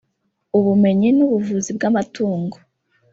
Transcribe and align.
Ubumenyi 0.57 1.09
n’Ubuvuzi 1.17 1.69
bw’Amatungo 1.77 2.57